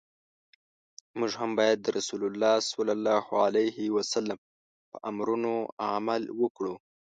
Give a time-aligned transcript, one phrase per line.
[1.19, 2.73] موږ هم باید د رسول الله ص
[4.89, 5.53] په امرونو
[5.91, 6.75] عمل وکړو.